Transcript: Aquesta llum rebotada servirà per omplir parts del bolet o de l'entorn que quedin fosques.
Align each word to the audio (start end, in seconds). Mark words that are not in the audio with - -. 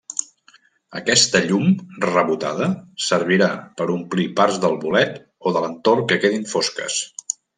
Aquesta 0.99 1.41
llum 1.49 1.67
rebotada 2.05 2.69
servirà 3.09 3.51
per 3.81 3.87
omplir 3.97 4.27
parts 4.41 4.59
del 4.65 4.79
bolet 4.87 5.23
o 5.51 5.55
de 5.59 5.65
l'entorn 5.67 6.05
que 6.13 6.21
quedin 6.27 6.49
fosques. 6.57 6.99